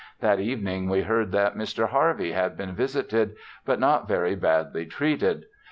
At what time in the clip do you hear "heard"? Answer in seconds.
1.03-1.31